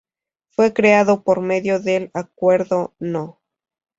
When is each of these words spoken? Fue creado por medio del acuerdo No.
Fue 0.49 0.73
creado 0.73 1.21
por 1.23 1.41
medio 1.41 1.79
del 1.79 2.09
acuerdo 2.15 2.95
No. 2.97 3.39